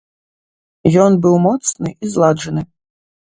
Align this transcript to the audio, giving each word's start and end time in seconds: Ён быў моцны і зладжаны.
Ён 1.03 1.17
быў 1.25 1.35
моцны 1.45 1.93
і 2.07 2.13
зладжаны. 2.13 2.61